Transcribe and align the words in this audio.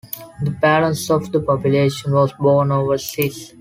The 0.41 0.49
balance 0.49 1.11
of 1.11 1.31
the 1.31 1.39
population 1.41 2.11
was 2.11 2.33
born 2.33 2.71
overseas. 2.71 3.53